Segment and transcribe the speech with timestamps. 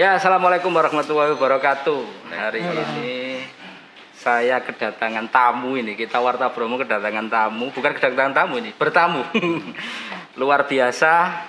[0.00, 2.32] Ya, assalamualaikum warahmatullahi wabarakatuh.
[2.32, 3.44] Hari ini
[4.16, 5.92] saya kedatangan tamu ini.
[5.92, 9.28] Kita Warta Bromo kedatangan tamu, bukan kedatangan tamu ini, bertamu.
[10.40, 11.44] Luar biasa.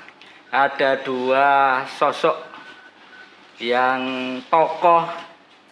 [0.51, 1.47] Ada dua
[1.95, 2.35] sosok
[3.63, 4.03] yang
[4.51, 5.07] tokoh,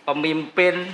[0.07, 0.87] pemimpin,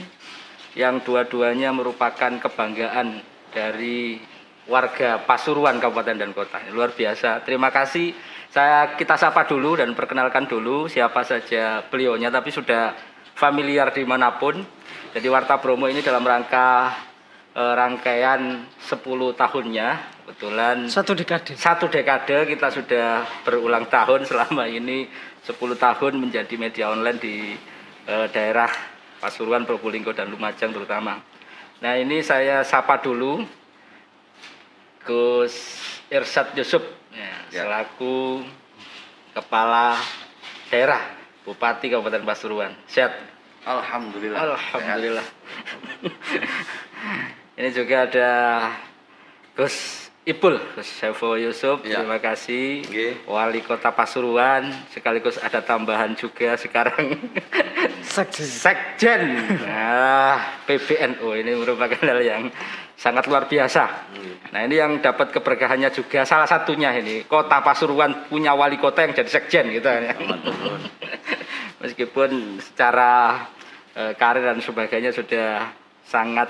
[0.74, 3.22] yang dua-duanya merupakan kebanggaan
[3.54, 4.18] dari
[4.66, 6.66] warga Pasuruan Kabupaten dan Kota.
[6.74, 7.46] Luar biasa.
[7.46, 8.10] Terima kasih.
[8.56, 12.96] Saya kita sapa dulu dan perkenalkan dulu siapa saja beliaunya, tapi sudah
[13.36, 14.64] familiar di mana pun.
[15.12, 16.96] Jadi Warta Bromo ini dalam rangka
[17.52, 18.96] eh, rangkaian 10
[19.36, 19.88] tahunnya,
[20.24, 21.52] kebetulan Satu dekade.
[21.60, 25.12] satu dekade kita sudah berulang tahun selama ini
[25.44, 27.60] 10 tahun menjadi media online di
[28.08, 28.72] eh, daerah
[29.20, 31.20] Pasuruan, Probolinggo dan Lumajang terutama.
[31.84, 33.44] Nah ini saya sapa dulu
[35.04, 35.60] Gus
[36.08, 38.44] Irsad Yusuf ya, selaku
[39.34, 39.96] kepala
[40.70, 41.02] daerah
[41.46, 42.74] Bupati Kabupaten Pasuruan.
[42.90, 43.14] Sehat.
[43.66, 44.38] Alhamdulillah.
[44.54, 45.26] Alhamdulillah.
[47.58, 48.30] Ini juga ada
[49.56, 52.02] Gus Ipul, Gus Sevo Yusuf, Ya.
[52.02, 52.82] terima kasih.
[52.90, 53.30] Nggih.
[53.30, 57.14] Wali Kota Pasuruan, sekaligus ada tambahan juga sekarang
[58.16, 58.46] Sekjen.
[58.50, 59.22] Sekjen
[59.70, 62.44] nah, PBNU ini merupakan hal yang
[62.96, 63.84] sangat luar biasa.
[64.56, 69.12] Nah ini yang dapat keberkahannya juga salah satunya ini Kota Pasuruan punya wali kota yang
[69.12, 70.16] jadi sekjen gitu kan ya.
[71.84, 73.46] Meskipun secara
[73.94, 75.70] eh, karir dan sebagainya sudah
[76.08, 76.50] sangat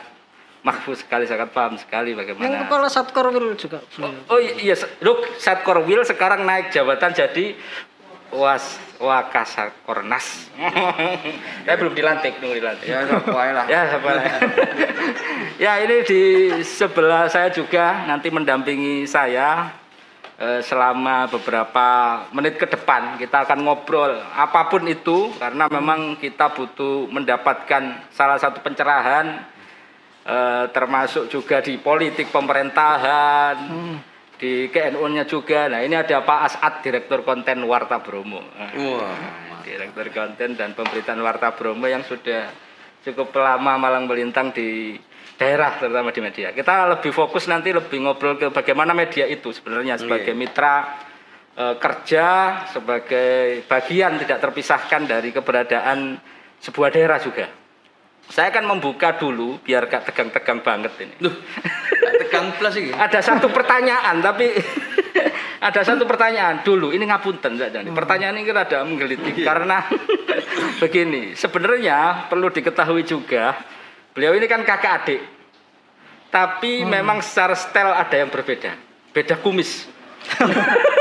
[0.66, 2.66] mahfuz sekali, sangat paham sekali Yang bagaimana.
[2.66, 4.74] kepala Satker Wil juga Oh, oh iya,
[5.06, 7.54] look, Satkor Wil sekarang naik jabatan jadi
[8.36, 10.48] Was Wakasakornas.
[11.68, 12.88] Saya belum dilantik, nunggu dilantik.
[12.88, 13.66] Ya, lah.
[13.68, 14.24] Ya, lah.
[15.64, 16.24] ya, ini di
[16.64, 19.68] sebelah saya juga nanti mendampingi saya
[20.40, 21.88] eh, selama beberapa
[22.32, 23.20] menit ke depan.
[23.20, 29.44] Kita akan ngobrol apa pun itu karena memang kita butuh mendapatkan salah satu pencerahan
[30.24, 33.56] eh, termasuk juga di politik pemerintahan.
[34.36, 35.72] Di KNU-nya juga.
[35.72, 38.44] Nah, ini ada Pak Asad, Direktur Konten Warta Bromo.
[38.44, 42.52] Nah, Wah, Direktur konten dan pemberitaan Warta Bromo yang sudah
[43.02, 44.98] cukup lama malang melintang di
[45.36, 46.54] daerah terutama di media.
[46.54, 51.02] Kita lebih fokus nanti lebih ngobrol ke bagaimana media itu sebenarnya sebagai mitra
[51.54, 52.28] eh, kerja,
[52.72, 56.18] sebagai bagian tidak terpisahkan dari keberadaan
[56.62, 57.46] sebuah daerah juga.
[58.26, 61.16] Saya akan membuka dulu biar gak tegang-tegang banget ini.
[62.58, 62.92] Plus iki.
[62.94, 64.52] Ada satu pertanyaan tapi
[65.68, 67.92] ada satu pertanyaan dulu ini ngapunten saja nih.
[67.92, 69.86] Pertanyaan ini rada menggelitik karena
[70.82, 73.58] begini, sebenarnya perlu diketahui juga
[74.16, 75.22] beliau ini kan kakak adik.
[76.32, 78.76] Tapi memang secara style ada yang berbeda.
[79.16, 79.88] Beda kumis.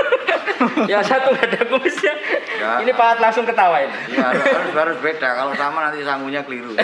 [0.93, 2.15] ya satu nggak ada kumisnya.
[2.61, 2.81] Ya.
[2.83, 3.93] Ini Pak langsung ketawa ini.
[4.15, 5.29] Iya, harus, harus, beda.
[5.35, 6.75] Kalau sama nanti sangunya keliru.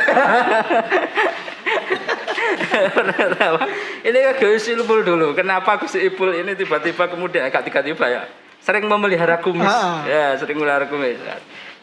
[4.00, 5.36] Ini Gus Ipul dulu.
[5.36, 8.22] Kenapa Gus Ipul ini tiba-tiba kemudian agak tiba-tiba ya
[8.60, 9.66] sering memelihara kumis.
[9.66, 10.04] Ah.
[10.04, 11.18] Ya, sering memelihara kumis.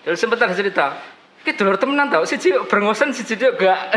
[0.06, 0.94] Terus sempat ada cerita,
[1.44, 3.76] "Ki dulur temenan tau, siji brengosen siji juga."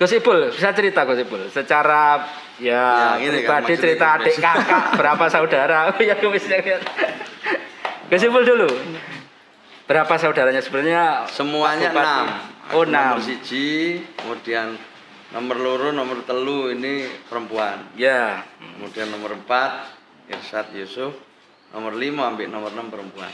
[0.00, 2.24] Gus Ipul, bisa cerita Gus Ipul secara
[2.56, 6.80] ya, Ya, ini kan pribadi maksudnya cerita adik kakak berapa saudara oh ya kumisnya lihat.
[8.08, 8.64] Gus Ipul dulu
[9.84, 12.26] berapa saudaranya sebenarnya Semuanya Pak enam.
[12.72, 14.80] oh enam Nomor siji, kemudian
[15.36, 17.92] nomor loro, nomor telu ini perempuan.
[17.92, 19.84] ya Kemudian nomor empat,
[20.32, 21.12] Irsad Yusuf.
[21.76, 23.28] Nomor lima ambil nomor enam perempuan.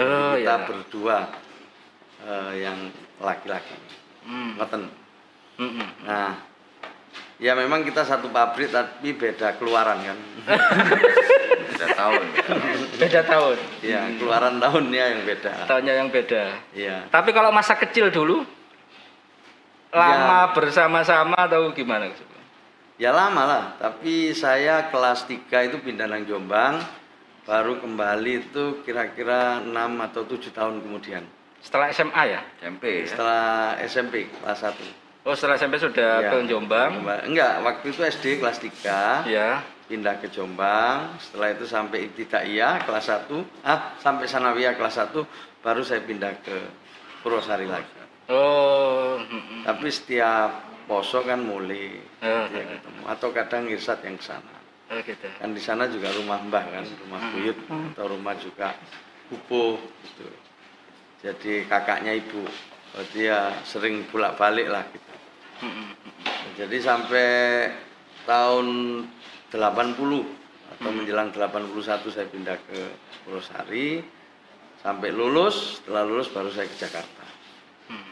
[0.00, 1.18] oh Kita ya berdua
[2.24, 2.88] eh, yang
[3.20, 3.76] laki-laki.
[4.24, 4.56] Hmm.
[4.56, 5.01] Ngoten.
[5.54, 5.88] Mm-mm.
[6.02, 6.32] Nah,
[7.36, 10.18] ya memang kita satu pabrik tapi beda keluaran kan.
[11.62, 12.24] beda tahun.
[12.96, 15.52] beda tahun Ya, keluaran tahunnya yang beda.
[15.66, 16.96] tahunnya yang beda Iya.
[17.08, 18.44] tapi kalau masa kecil dulu
[19.90, 22.08] lama bersama-sama atau gimana?
[22.96, 26.78] Ya lama lah, tapi saya kelas 3 itu pindah nang Jombang,
[27.42, 29.68] baru kembali itu kira-kira 6
[30.00, 31.24] atau 7 tahun kemudian.
[31.58, 33.06] setelah SMA ya SMP ya.
[33.06, 33.44] Setelah
[33.80, 35.01] SMP kelas 1.
[35.22, 37.02] Oh setelah SMP sudah Ya, ke Jombang?
[37.22, 39.26] Enggak, waktu itu SD kelas 3.
[39.26, 41.14] ya pindah ke Jombang.
[41.20, 43.28] Setelah itu sampai ibtidaiyah kelas 1
[43.62, 45.20] ah sampai sanawiyah kelas 1
[45.60, 46.56] baru saya pindah ke
[47.20, 47.92] Purwosari lagi.
[48.26, 49.20] Oh
[49.62, 50.50] tapi setiap
[50.84, 53.02] poso kan mulai Eh, dia ketemu.
[53.04, 54.54] Atau kadang irsat yang ke sana.
[54.90, 55.26] Oh gitu.
[55.38, 57.58] Kan di sana juga rumah mbah kan rumah buyut
[57.92, 58.72] atau rumah juga
[59.28, 60.26] pupuh gitu.
[61.20, 62.42] Jadi kakaknya ibu.
[62.92, 65.11] Berarti ya sering bolak balik lah gitu.
[66.54, 67.28] Jadi sampai
[68.24, 68.66] tahun
[69.50, 69.58] 80
[70.72, 71.72] atau menjelang 81
[72.08, 72.80] saya pindah ke
[73.22, 74.02] Purwosari.
[74.78, 77.22] Sampai lulus setelah lulus baru saya ke Jakarta.
[77.86, 78.02] Hmm.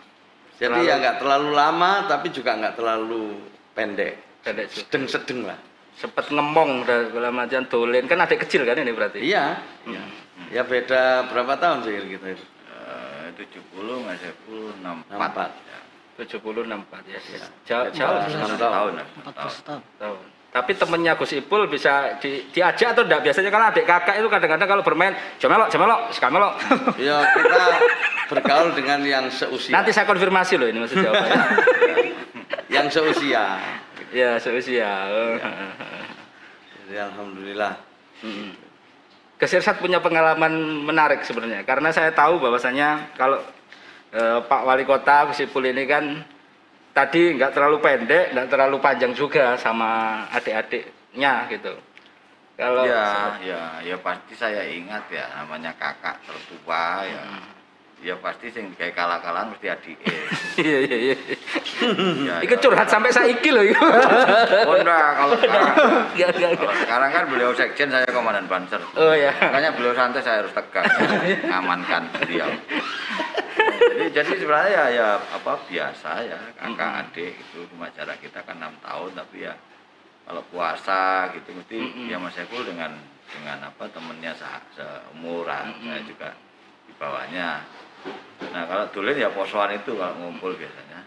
[0.55, 3.43] jadi Terlalu- ya nggak terlalu lama tapi juga nggak terlalu
[3.73, 4.15] pendek.
[4.41, 5.59] Pendek sedeng-sedeng lah.
[5.99, 8.07] Sempet ngemong dalam artian dolen.
[8.07, 9.19] Kan adik kecil kan ini berarti.
[9.19, 9.59] iya.
[9.83, 10.03] Iya.
[10.51, 15.51] ya beda berapa tahun sih kita itu Eh, 70 Mas Epul 64 Empat.
[15.53, 15.79] ya.
[16.21, 17.21] 70 64 ya.
[17.65, 18.61] Jauh, Ya, jauh enam Enam tahun.
[18.61, 19.05] tahun ya.
[19.25, 19.83] 14 tahun.
[19.97, 20.19] tahun.
[20.51, 23.23] Tapi temennya Gus Ipul bisa di, diajak atau enggak?
[23.23, 26.51] Biasanya kan adik kakak itu kadang-kadang kalau bermain jamelok, jamelok, sekamelo.
[26.99, 27.63] ya kita
[28.27, 31.43] bergaul dengan yang seusia Nanti saya konfirmasi loh ini maksud jawabannya.
[32.75, 33.63] yang seusia
[34.11, 34.91] ya, seusia.
[35.07, 35.39] Oh.
[36.91, 37.79] jadi alhamdulillah.
[39.39, 40.51] Gus Irsad punya pengalaman
[40.83, 43.39] menarik sebenarnya karena saya tahu bahwasanya kalau
[44.13, 46.05] eh, Pak Wali Kota Gus Ipul ini kan
[46.91, 51.75] tadi nggak terlalu pendek, nggak terlalu panjang juga sama adik-adiknya gitu.
[52.61, 57.25] Kalau Ya, ya, ya pasti saya ingat ya namanya kakak tertua ya.
[58.01, 59.97] Ya pasti sing kayak kalah-kalahan mesti adik.
[60.61, 61.17] iya iya iya.
[62.25, 62.61] ya, Iku ya.
[62.65, 63.61] curhat sampai saiki loh.
[63.61, 63.77] iku.
[64.65, 65.77] Oh enggak, kalau sekarang,
[66.81, 68.81] sekarang kan beliau sekjen, saya komandan panser.
[68.97, 69.29] Oh ya.
[69.37, 70.89] Makanya beliau santai saya harus tegas,
[71.53, 72.49] ngamankan beliau.
[74.11, 78.75] Jadi, sebenarnya ya, ya apa biasa ya kakak adik itu cuma jarak kita kan enam
[78.83, 79.55] tahun tapi ya
[80.27, 82.07] kalau puasa gitu mesti Mm-mm.
[82.11, 82.95] ya Mas Epul dengan
[83.31, 85.87] dengan apa temennya se- seumuran Mm-mm.
[85.87, 86.29] saya juga
[86.87, 87.63] di bawahnya.
[88.51, 91.01] Nah kalau dulu ya posoan itu kalau ngumpul biasanya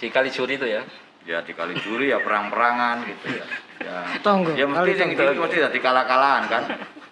[0.00, 0.82] Di Kalijuri itu ya.
[1.28, 3.46] ya di kali juri ya perang-perangan gitu ya.
[3.80, 6.62] Ya, Tonggo, ya mesti kali yang itu mesti jadi kalah-kalahan kan.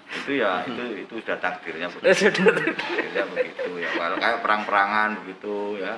[0.08, 2.28] Itu ya itu itu sudah takdirnya begitu.
[2.32, 2.54] Sudah.
[2.56, 3.90] takdirnya begitu ya.
[3.92, 5.94] Kalau kayak perang-perangan begitu ya.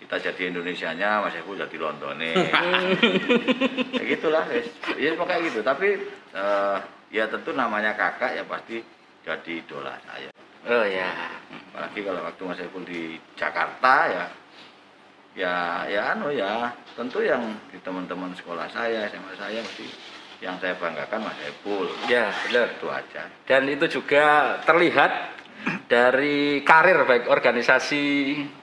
[0.00, 2.34] Kita jadi Indonesianya, Mas Eko jadi Londone.
[3.94, 4.62] ya gitulah, ya,
[4.98, 5.60] ya pokoknya gitu.
[5.62, 5.88] Tapi
[6.34, 6.76] eh,
[7.14, 8.82] ya tentu namanya kakak ya pasti
[9.22, 10.34] jadi idola saya.
[10.66, 11.14] Oh ya.
[11.70, 14.24] Apalagi kalau waktu Mas Epul di Jakarta ya
[15.38, 19.86] ya ya anu ya tentu yang di teman-teman sekolah saya SMA saya mesti
[20.40, 22.72] yang saya banggakan Mas Epul Ya, benar.
[22.72, 25.40] itu aja Dan itu juga terlihat
[25.90, 28.04] dari karir baik organisasi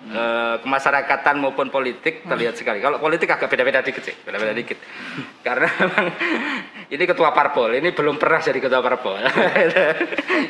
[0.09, 2.81] eh, kemasyarakatan maupun politik terlihat sekali.
[2.81, 4.79] Kalau politik agak beda-beda dikit sih, beda-beda dikit.
[5.45, 6.07] Karena memang
[6.95, 9.19] ini ketua parpol, ini belum pernah jadi ketua parpol.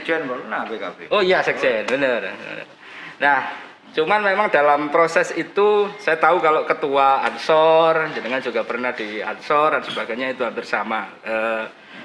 [0.07, 2.31] Sekjen pernah PKB oh iya sekjen, benar.
[3.17, 3.39] Nah,
[3.97, 9.73] cuman memang dalam proses itu saya tahu kalau ketua Ansor, jenengan juga pernah di Ansor
[9.73, 11.09] dan sebagainya itu hampir sama.
[11.25, 11.63] Eh,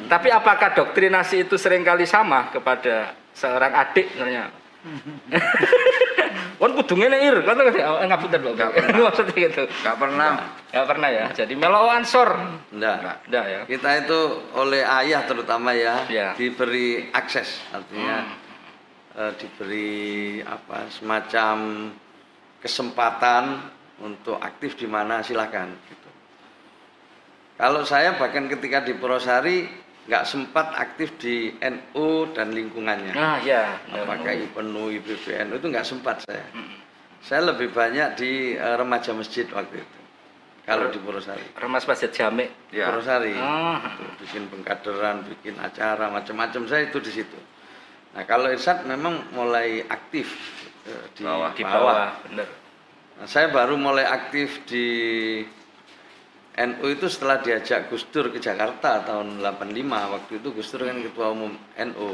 [0.09, 4.49] tapi apakah doktrinasi itu sering kali sama kepada seorang adik sebenarnya?
[6.63, 8.55] Kon kudu ngene ir, kon ngapunten lho.
[8.55, 8.99] Nggak pernah.
[9.11, 9.63] Maksudnya gitu.
[9.67, 10.31] nggak pernah
[10.71, 11.25] Enggak pernah ya.
[11.35, 12.31] Jadi melo Ansor.
[12.71, 13.17] enggak Enggak.
[13.27, 13.61] Enggak ya.
[13.67, 14.21] kita itu
[14.55, 16.29] oleh ayah terutama ya Ya.
[16.39, 18.31] diberi akses artinya
[19.17, 21.57] eh, diberi apa semacam
[22.63, 23.45] kesempatan
[24.03, 26.11] untuk aktif di mana silakan gitu.
[27.59, 29.69] Kalau saya bahkan ketika di Purwosari
[30.03, 33.15] nggak sempat aktif di NU dan lingkungannya.
[33.15, 33.79] Nah, ya.
[33.87, 36.43] Apakah IPNU, IPBNU itu nggak sempat saya.
[36.51, 36.75] Mm.
[37.23, 39.99] Saya lebih banyak di eh, remaja masjid waktu itu.
[40.63, 41.43] Kalau di Purwosari.
[41.59, 42.51] Remas Masjid Jamek.
[42.75, 43.35] ya Purwosari.
[43.35, 43.79] Ah.
[43.95, 47.39] Itu, bikin pengkaderan, bikin acara macam-macam saya itu di situ.
[48.13, 50.29] Nah, kalau Irsad memang mulai aktif
[50.85, 51.51] eh, di Bawah.
[51.57, 51.81] Di bawah.
[51.81, 52.49] bawah, bener.
[53.17, 54.87] Nah, saya baru mulai aktif di
[56.53, 59.73] NU itu setelah diajak Gus Dur ke Jakarta tahun 85.
[59.89, 62.11] Waktu itu Gus Dur kan ketua umum NU.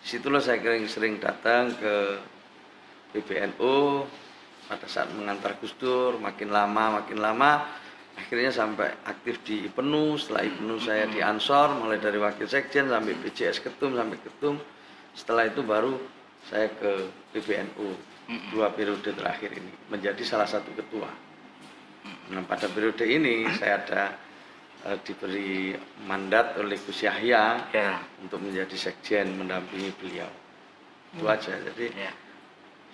[0.00, 1.94] Di situlah saya sering, sering datang ke
[3.12, 4.08] PBNU
[4.64, 7.83] pada saat mengantar Gus Dur, makin lama makin lama
[8.14, 13.14] akhirnya sampai aktif di IPNU, setelah IPNU saya di Ansor mulai dari wakil sekjen sampai
[13.18, 14.56] PJS ketum sampai ketum.
[15.14, 15.94] Setelah itu baru
[16.50, 17.88] saya ke PBNU
[18.54, 21.08] dua periode terakhir ini menjadi salah satu ketua.
[22.32, 24.02] Nah, pada periode ini saya ada
[24.88, 25.72] eh, diberi
[26.04, 28.00] mandat oleh Gus Yahya Ya.
[28.20, 30.28] untuk menjadi sekjen mendampingi beliau.
[31.16, 31.52] Itu aja.
[31.56, 32.12] Jadi Ya.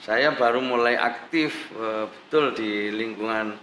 [0.02, 3.54] saya baru mulai aktif eh, betul di lingkungan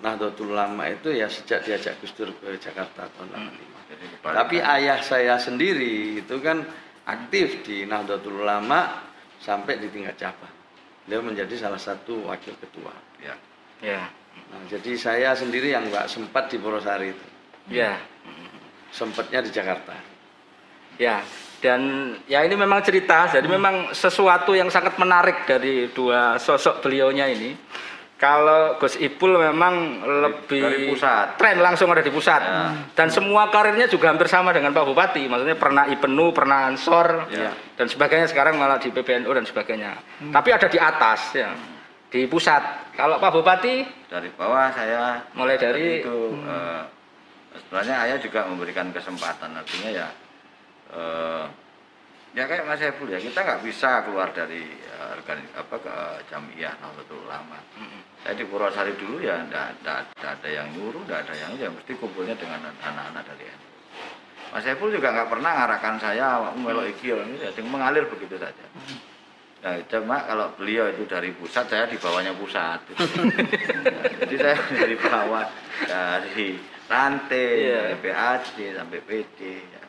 [0.00, 3.90] Nahdlatul Ulama itu ya sejak diajak Gus Dur ke Jakarta tahun 85.
[3.90, 6.64] Jadi Tapi ayah saya sendiri itu kan
[7.04, 9.04] aktif di Nahdlatul Ulama
[9.40, 10.52] sampai di tingkat cabang.
[11.04, 12.92] Beliau menjadi salah satu wakil ketua.
[13.20, 13.34] ya
[13.80, 14.12] Ya.
[14.52, 17.26] Nah, jadi saya sendiri yang nggak sempat di Purwosari itu,
[17.72, 17.96] Ya.
[18.92, 19.96] sempatnya di Jakarta.
[21.00, 21.24] Ya,
[21.64, 27.24] dan ya ini memang cerita, jadi memang sesuatu yang sangat menarik dari dua sosok beliaunya
[27.32, 27.56] ini.
[28.20, 31.40] Kalau Gus Ipul memang lebih dari pusat.
[31.40, 32.36] tren langsung ada di pusat.
[32.36, 32.68] Ya.
[32.92, 35.24] dan semua karirnya juga hampir sama dengan Pak Bupati.
[35.24, 37.48] Maksudnya pernah IPENU pernah Ansor Ya.
[37.80, 38.28] dan sebagainya.
[38.28, 39.96] Sekarang malah di PBNU dan sebagainya.
[40.28, 41.48] Tapi ada di atas ya.
[42.12, 42.92] Di pusat.
[42.92, 43.88] Kalau Pak Bupati?
[44.12, 46.36] Dari bawah saya mulai dari itu.
[46.44, 46.82] Eh,
[47.56, 49.56] sebenarnya ayah juga memberikan kesempatan.
[49.56, 50.08] Artinya ya
[50.92, 51.44] eh,
[52.30, 55.94] ya kayak Mas Saiful ya kita nggak bisa keluar dari eh, organis apa ke
[56.28, 57.58] jamiah Nahdlatul Ulama
[58.20, 59.86] saya di Purwosari dulu ya nggak
[60.20, 63.68] ada yang nyuruh nggak ada yang ya mesti kumpulnya dengan anak-anak dari NU
[64.50, 68.36] Mas Saiful juga nggak pernah ngarahkan saya "Awakmu melok iki ya ini ya mengalir begitu
[68.36, 68.64] saja
[69.60, 72.80] Nah, cuma kalau beliau itu dari pusat, saya di bawahnya pusat.
[74.24, 75.44] Jadi saya dari bawah,
[75.84, 76.56] dari
[76.88, 77.92] rantai, Iya.
[77.92, 79.38] dari PAD sampai PD.
[79.60, 79.84] ya.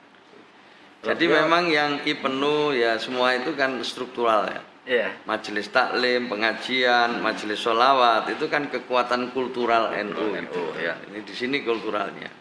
[1.07, 4.59] Jadi Beliau- memang yang IPENU ya semua itu kan struktural ya.
[4.85, 10.33] Ya Majelis taklim, pengajian, majelis sholawat itu kan kekuatan kultural NU.
[10.33, 10.63] Gitu.
[10.81, 10.97] ya.
[11.09, 12.31] Ini di sini kulturalnya.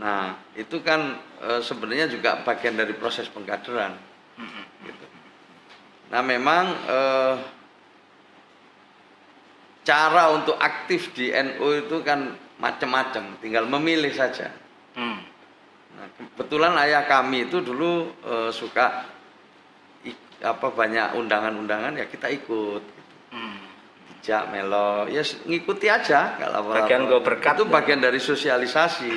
[0.00, 3.96] Nah itu kan eh, sebenarnya juga bagian dari proses pengkaderan.
[4.84, 5.06] Gitu.
[6.12, 7.34] Nah memang eh,
[9.84, 14.52] cara untuk aktif di NU itu kan macam-macam, tinggal memilih saja.
[14.92, 15.24] Hmm.
[15.96, 19.08] Nah, kebetulan ayah kami itu dulu eh, suka
[20.40, 22.82] apa banyak undangan-undangan ya kita ikut.
[23.30, 23.58] Hmm.
[24.10, 26.72] Dijak melo, ya ngikuti aja nggak apa-apa.
[26.84, 27.54] Bagian gue berkat.
[27.56, 29.14] Itu bagian dari sosialisasi.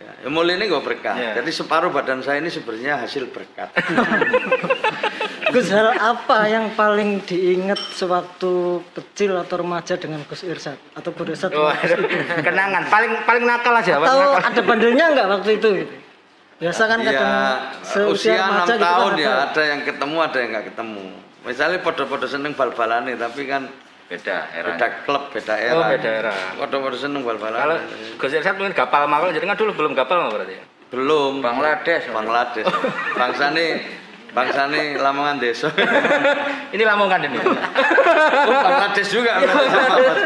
[0.00, 1.14] Ya, ya mulai ini gue berkat.
[1.14, 1.32] Ya.
[1.38, 3.68] Jadi separuh badan saya ini sebenarnya hasil berkat.
[5.52, 11.34] Gus hal apa yang paling diingat sewaktu kecil atau remaja dengan Gus Irsad atau Gus
[11.34, 11.74] Irsad Oh,
[12.38, 14.46] kenangan paling paling nakal aja atau nakal.
[14.46, 15.94] ada bandilnya nggak waktu itu gitu?
[16.60, 19.48] Biasa kan kadang ya, seusia usia enam gitu tahun kan ya ada.
[19.48, 21.04] ada yang ketemu ada yang nggak ketemu.
[21.40, 23.64] Misalnya podo-podo seneng bal-balane tapi kan
[24.12, 24.76] beda era.
[24.76, 25.80] beda klub, beda era.
[25.80, 26.34] Oh, beda era.
[26.60, 27.80] Podo-podo seneng kalau bal-balane.
[28.20, 31.38] Gus Irsad mungkin gapal makal jadi kan dulu belum gapal mah berarti ya Belum.
[31.40, 32.04] Bangladesh.
[32.12, 32.68] Bangladesh.
[33.18, 33.66] Bangsane
[34.30, 35.72] bangsane Lamongan desa.
[36.74, 37.56] ini lamongan ini Oh,
[38.46, 39.40] Bangladesh juga.
[39.40, 40.16] Lamongan.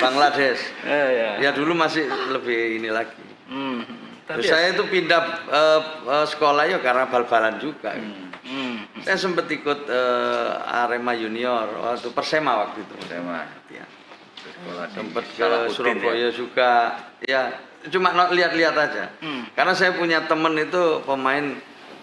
[0.00, 0.60] Bangladesh.
[0.84, 1.30] Eh, ya.
[1.38, 3.12] Ya dulu masih lebih ini lagi.
[3.50, 3.82] Hmm.
[4.24, 7.90] Tapi Terus ya- saya itu pindah eh, eh, sekolah ya karena bal-balan juga.
[7.92, 8.78] Hmm.
[9.02, 12.94] Saya sempat ikut eh, Arema Junior waktu Persema waktu itu.
[12.96, 13.42] Persema.
[13.68, 13.84] Ya.
[14.40, 16.30] Sekolah Sempat ke Surabaya ya.
[16.30, 16.72] juga.
[17.20, 17.42] Ya,
[17.90, 19.04] cuma lihat-lihat aja.
[19.18, 19.44] Hmm.
[19.52, 21.58] Karena saya punya temen itu pemain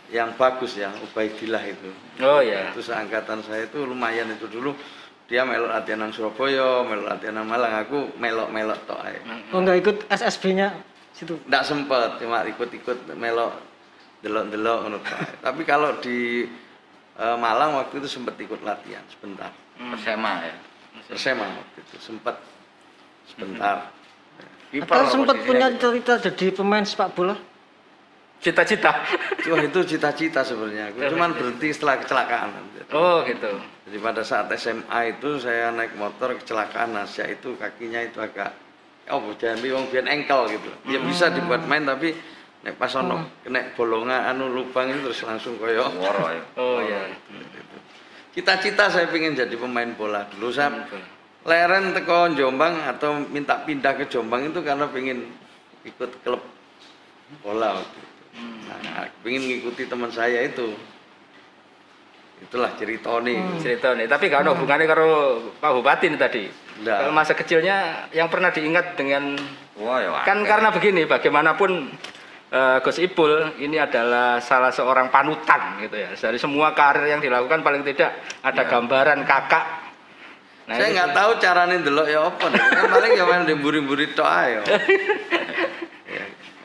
[0.08, 1.90] yang bagus ya, Ubaidillah itu.
[2.24, 4.72] oh ya Itu seangkatan saya itu lumayan itu dulu.
[5.28, 9.20] Dia melok latihan nang Surabaya, melok latihan nang Malang, aku melok-melok tok ae.
[9.52, 10.72] oh nggak ikut SSB-nya
[11.18, 13.58] situ Nggak sempet, cuma ikut-ikut melok
[14.22, 15.00] delok-delok ae.
[15.46, 16.46] Tapi kalau di
[17.18, 19.50] eh, Malang waktu itu sempat ikut latihan sebentar.
[19.78, 20.56] Persema ya.
[21.10, 22.38] Persema waktu itu sempat
[23.30, 23.90] sebentar.
[24.68, 25.80] Kiper atau sempat punya gitu.
[25.96, 27.40] cerita jadi pemain sepak bola
[28.44, 28.92] cita-cita
[29.48, 30.92] Wah itu cita-cita sebenarnya.
[30.94, 32.52] Aku cuman berhenti setelah kecelakaan.
[32.92, 33.52] oh gitu
[33.88, 38.52] Jadi pada saat SMA itu saya naik motor kecelakaan Nasya itu kakinya itu agak
[39.12, 40.70] oh jambi wong biyen engkel gitu.
[40.88, 42.16] Ya bisa dibuat main tapi
[42.66, 46.44] nek pas ono kena bolongan anu lubang itu terus langsung koyo Woro ya.
[46.62, 47.00] oh ya
[48.34, 50.86] Cita-cita saya pengen jadi pemain bola dulu saya
[51.48, 55.32] leren teko Jombang atau minta pindah ke Jombang itu karena pengen
[55.88, 56.44] ikut klub
[57.40, 58.16] bola waktu itu.
[58.68, 60.76] Nah, pengen ngikuti teman saya itu.
[62.38, 63.40] Itulah cerita nih.
[63.60, 65.08] cerita nih tapi gak ada hubungannya karo
[65.58, 66.44] Pak Bupati nih tadi
[66.78, 66.98] Nggak.
[67.02, 67.76] kalau masa kecilnya
[68.12, 69.34] yang pernah diingat dengan
[69.76, 70.22] Wah ya.
[70.22, 71.90] kan karena begini bagaimanapun
[72.48, 77.62] eh, Gus Ipul ini adalah salah seorang panutan gitu ya dari semua karir yang dilakukan
[77.62, 78.70] paling tidak ada Ya.
[78.70, 79.66] gambaran kakak
[80.68, 82.60] Nah, saya nggak tahu caranya delok ya apa nih.
[82.60, 84.52] Kan paling ya main demburi-mburi tok ae.
[84.60, 84.64] ya.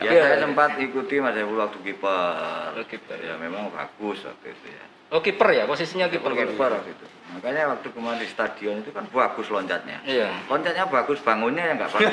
[0.03, 0.23] Ya, Iya.
[0.27, 2.75] saya sempat ikuti Mas Saiful waktu kiper.
[2.75, 3.19] Oh, kiper.
[3.23, 4.85] Ya memang bagus waktu itu ya.
[5.13, 7.07] Oh kiper ya posisinya kiper Kiper kiper waktu itu.
[7.33, 10.05] Makanya waktu kemarin di stadion itu kan bagus loncatnya.
[10.05, 12.13] iya Loncatnya bagus, bangunnya yang nggak bagus.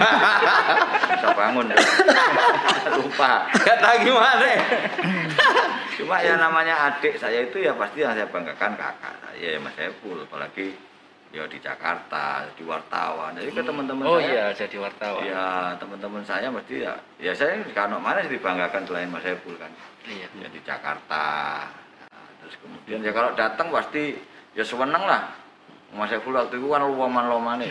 [1.11, 1.65] Bisa bangun.
[1.67, 1.77] ya.
[3.03, 3.51] Lupa.
[3.51, 4.47] Nggak tahu gimana.
[5.99, 10.23] Cuma ya namanya adik saya itu ya pasti yang saya banggakan kakak saya Mas Saiful.
[10.23, 10.71] Apalagi
[11.35, 13.35] ya di Jakarta, di wartawan.
[13.35, 14.31] Jadi ke teman-teman oh saya.
[14.31, 15.45] iya jadi wartawan Ya
[15.77, 19.67] teman-teman saya mesti ya, ya saya kalau mana sih dibanggakan selain Mas Saiful kan.
[20.07, 21.27] iya Ya di Jakarta.
[22.43, 24.15] Terus kemudian ya kalau datang pasti
[24.55, 25.21] ya sewenang lah.
[25.89, 27.65] Mas Saiful waktu itu kan loman lomane.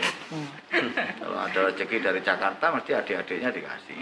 [1.23, 3.95] kalau ada rezeki dari Jakarta mesti adik-adiknya dikasih.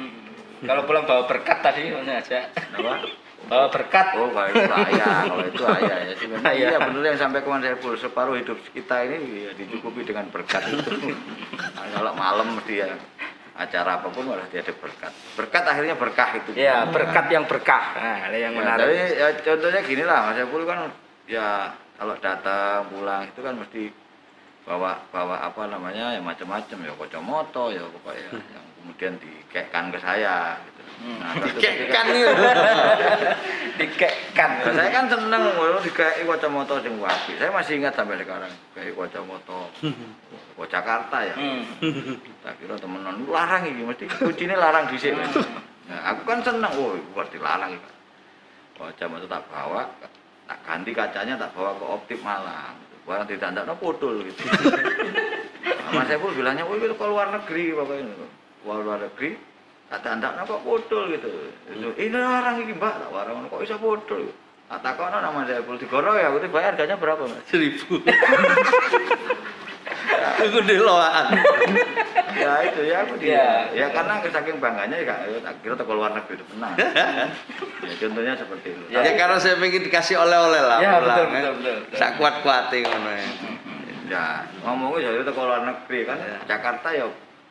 [0.66, 3.06] kalau pulang bawa berkat tadi mana aja Kenapa?
[3.48, 4.18] Oh, berkat.
[4.18, 6.14] Oh, itu ayah, kalau itu ayah ya.
[6.18, 6.68] Sebenarnya Ayah.
[6.74, 10.68] iya benar yang sampai kemarin saya pul separuh hidup kita ini ya dicukupi dengan berkat
[10.68, 11.14] itu.
[11.96, 12.90] Kalau malam mesti ya
[13.58, 15.12] acara apa pun malah dia ada berkat.
[15.34, 16.54] Berkat akhirnya berkah itu.
[16.54, 17.98] Ya, berkat yang berkah.
[17.98, 18.82] Nah, yang Ya, menarik.
[18.86, 20.94] tapi ya, contohnya gini lah, Mas Epul kan
[21.26, 23.90] ya kalau datang pulang itu kan mesti
[24.68, 30.60] bawa bawa apa namanya ya macam-macam ya kocomoto ya pokoknya yang kemudian dikekkan ke saya
[30.60, 30.82] gitu.
[31.24, 32.28] Nah, terus ketika- Kekkan itu.
[33.80, 34.50] Dikekkan.
[34.66, 37.32] Nah, saya kan seneng kalau dikei kacamata sing wapi.
[37.38, 39.60] Saya masih ingat sampai sekarang kayak kacamata
[40.58, 41.36] ke Jakarta ya.
[41.38, 41.62] Hmm.
[42.44, 45.14] Tak kira temenan "Lu larang iki mesti kuncine larang dhisik.
[45.14, 47.92] Nah, aku kan seneng, oh berarti larang iki.
[48.76, 49.82] Kacamata tak bawa,
[50.48, 52.76] tak ganti kacanya tak bawa ke optik Malang.
[53.08, 54.44] Barang ditandakno podol gitu.
[55.96, 58.12] Mas Epul bilangnya, oh itu ke luar negeri pokoknya.
[58.60, 59.40] Keluar luar negeri,
[59.88, 61.32] tak tandakno kok podol gitu.
[61.72, 64.28] Itu, Ini larang iki mbak, tak warang kok bisa podol.
[64.68, 67.40] Tak takono nama saya Epul digoro ya, aku bayar harganya berapa mas?
[67.48, 68.04] Seribu.
[70.38, 71.26] Itu deloan.
[72.38, 75.16] ya itu ya aku dia ya, karena saking bangganya ya
[75.66, 80.22] kira ke luar negeri itu menang ya contohnya seperti itu Ya, karena saya pengen dikasih
[80.22, 80.78] oleh-oleh lah.
[80.78, 81.34] Ya, betul, kan.
[81.34, 81.98] betul, betul, betul.
[81.98, 83.28] Sak kuat-kuatnya ngono ya.
[84.08, 84.26] ya
[84.62, 87.06] ngomongnya jadi ke luar negeri kan Jakarta ya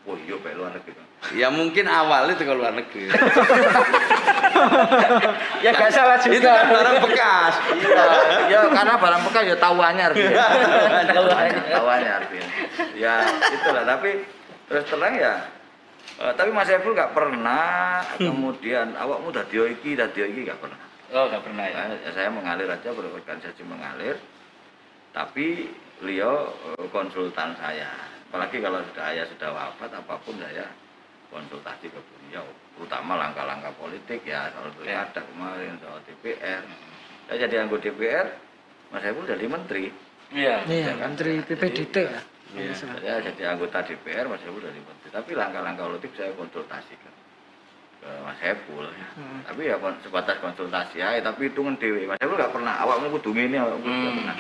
[0.07, 3.11] oh iya ke luar negeri kan Ya mungkin awalnya itu ke luar negeri.
[5.61, 6.33] Ya gak salah juga.
[6.39, 7.55] itu kan barang bekas.
[7.77, 8.05] iya
[8.49, 10.33] ya karena barang bekas ya tahuannya artinya
[11.77, 12.49] tahuannya artinya
[13.03, 13.85] ya itulah.
[13.85, 14.11] Tapi
[14.67, 15.35] terus terang ya
[16.21, 20.81] eh, tapi Mas Epul nggak pernah kemudian awakmu dadi iki dadi iki nggak pernah.
[21.15, 21.87] Oh, gak pernah ya.
[22.03, 24.19] Ya, saya mengalir aja berorganisasi mengalir.
[25.15, 25.71] Tapi
[26.03, 27.87] beliau eh, konsultan saya.
[28.27, 30.67] Apalagi kalau sudah ayah sudah wafat apa pun saya
[31.31, 32.43] konsultasi ke beliau.
[32.75, 36.67] Terutama langkah-langkah politik ya soal pilkada kemarin soal DPR
[37.27, 38.27] saya jadi anggota DPR
[38.95, 39.91] Mas Saiful jadi menteri.
[40.31, 40.63] Iya.
[40.67, 42.23] Iya, Menteri PPDT ya.
[42.57, 42.73] Iya.
[42.75, 45.09] saya jadi anggota DPR Mas Saiful jadi menteri.
[45.11, 47.13] Tapi langkah-langkah politik saya konsultasikan
[47.97, 48.85] ke Mas Saiful.
[48.87, 49.07] Ya.
[49.15, 49.41] Hmm.
[49.45, 52.75] tapi ya sebatas konsultasi ya tapi hitungan dewi Mas Saiful nggak pernah.
[52.81, 54.17] Awakmu kudu ngene awakmu nggak Hmm.
[54.17, 54.37] pernah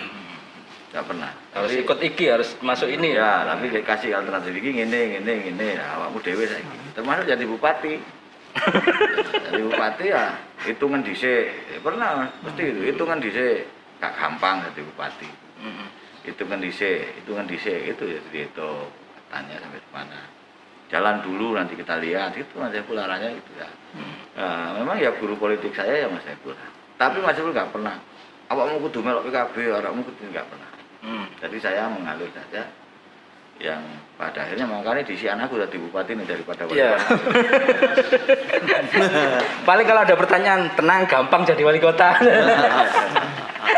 [0.86, 1.30] nggak pernah.
[1.52, 3.44] Harus Tapi- ikut iki, harus masuk ini ya.
[3.44, 5.68] Tapi kayak kasih alternatif ini ngene ngene ngene.
[5.76, 6.76] Ya awakmu dewe saiki.
[6.96, 7.94] Termasuk jadi bupati.
[9.46, 10.32] Jadi bupati ya
[10.64, 11.52] hitungan dhisik.
[11.68, 12.30] Ya, pernah Mas.
[12.40, 13.68] mesti itu hitungan dhisik.
[14.00, 15.28] Gak gampang jadi bupati.
[15.60, 15.88] Mm-mm.
[16.26, 18.90] Hitungan dhisik hitungan dhisik itu ya dihitung
[19.30, 20.18] tanya sampai mana
[20.86, 23.66] jalan dulu nanti kita lihat itu Mas Saiful arahnya itu ya
[24.36, 26.52] Nah, memang ya guru politik saya ya Mas Saiful
[26.94, 27.96] tapi Mas Saiful nggak pernah
[28.46, 31.22] awakmu kudu melok PKB awakmu kudu nggak pernah Hmm.
[31.38, 32.66] jadi saya mengalir saja
[33.56, 33.78] yang
[34.18, 36.92] pada akhirnya makanya di si anakku jadi bupati nih daripada wali Iya.
[36.92, 37.14] kota.
[39.68, 42.10] Paling kalau ada pertanyaan, tenang, gampang jadi wali kota.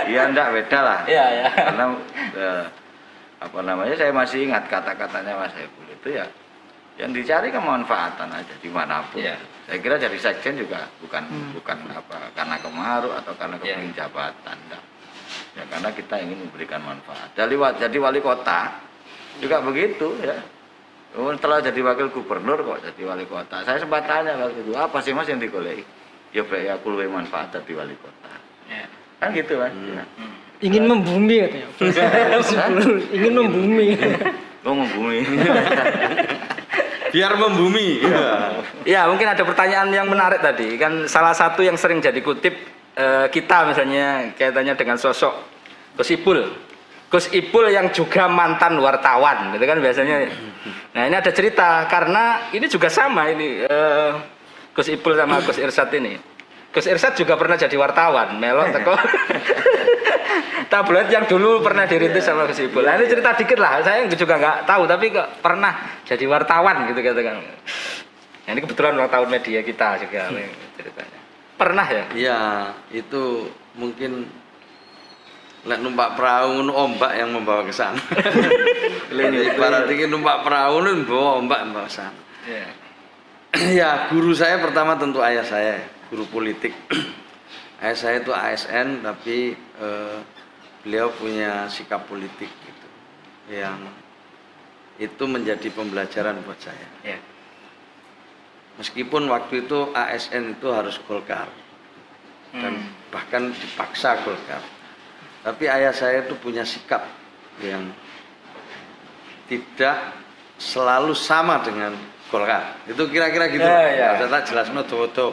[0.09, 1.01] Iya enggak beda lah.
[1.05, 1.45] Iya, ya.
[1.53, 1.85] Karena
[2.35, 2.65] eh,
[3.39, 6.27] apa namanya saya masih ingat kata-katanya Mas Saiful itu ya
[6.99, 9.23] yang dicari kemanfaatan aja di mana pun.
[9.23, 9.39] Iya.
[9.69, 11.23] Saya kira jadi sekjen juga bukan
[11.55, 13.77] bukan apa karena kemaruk atau karena Iya.
[13.79, 14.57] kepingin jabatan.
[14.67, 14.83] enggak.
[15.55, 17.29] Ya karena kita ingin memberikan manfaat.
[17.37, 18.81] Jadi jadi wali kota
[19.39, 20.35] juga begitu ya.
[21.09, 23.65] Setelah jadi wakil gubernur kok jadi wali kota.
[23.65, 25.81] Saya sempat tanya waktu itu, apa sih mas yang digoleki?
[26.37, 28.29] Ya baik aku lebih manfaat jadi wali kota.
[29.19, 29.27] Ya.
[29.27, 29.71] Kan gitu kan.
[29.75, 29.99] Hmm.
[29.99, 30.05] Ya.
[30.59, 31.69] Ingin membumi katanya.
[33.15, 33.89] Ingin membumi.
[34.63, 35.19] Gue membumi.
[37.15, 38.05] Biar membumi.
[38.85, 40.75] Ya, mungkin ada pertanyaan yang menarik tadi.
[40.79, 42.59] Kan salah satu yang sering jadi kutip
[42.99, 45.35] eh, kita misalnya kaitannya dengan sosok
[45.95, 46.43] Gus Ipul.
[47.09, 50.29] Gus Ipul yang juga mantan wartawan, gitu kan biasanya.
[50.93, 54.11] Nah, ini ada cerita karena ini juga sama ini eh,
[54.77, 56.38] Gus Ipul sama Gus Irsat ini.
[56.69, 58.93] Gus Irsat juga pernah jadi wartawan, melon teko.
[60.73, 62.85] Tabloid yang dulu pernah dirintis sama Gus Ipul.
[62.85, 65.73] Nah, ini cerita dikit lah, saya juga nggak tahu, tapi kok pernah
[66.05, 67.41] jadi wartawan gitu katakan.
[67.41, 70.45] Nah, ini kebetulan ulang tahun media kita juga ini
[70.77, 71.19] ceritanya.
[71.57, 72.05] Pernah ya?
[72.13, 72.41] Iya,
[72.93, 73.49] itu
[73.81, 74.29] mungkin
[75.67, 77.99] lek numpak perahu ngono ombak yang membawa ke sana.
[79.53, 82.21] Ibarat iki numpak perahu nu membawa ombak membawa ke sana.
[82.49, 82.69] Iya.
[83.81, 86.75] ya, guru saya pertama tentu ayah saya, guru politik.
[87.85, 90.19] ayah saya itu ASN tapi eh,
[90.83, 92.89] beliau punya sikap politik gitu.
[93.53, 93.89] Yang
[94.99, 96.89] itu menjadi pembelajaran buat saya.
[97.07, 97.21] Iya.
[98.79, 101.51] Meskipun waktu itu ASN itu harus Golkar
[102.55, 103.13] dan Hmm.
[103.13, 104.63] bahkan dipaksa Golkar.
[105.45, 107.07] Tapi ayah saya itu punya sikap
[107.63, 107.91] yang
[109.49, 110.15] tidak
[110.59, 111.95] selalu sama dengan
[112.29, 112.77] Golkar.
[112.85, 113.65] Itu kira-kira gitu.
[113.65, 114.09] Ya, ya.
[114.21, 115.09] Saya tak jelas no tuh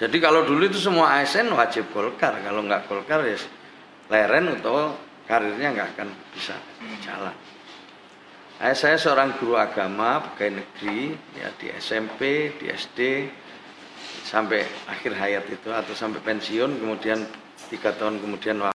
[0.00, 3.38] Jadi kalau dulu itu semua ASN wajib Golkar, kalau nggak Golkar ya
[4.10, 6.58] leren atau karirnya nggak akan bisa
[7.06, 7.32] jalan.
[8.62, 12.98] Eh, saya seorang guru agama pegawai negeri ya di SMP, di SD
[14.24, 17.18] sampai akhir hayat itu atau sampai pensiun kemudian
[17.68, 18.56] tiga tahun kemudian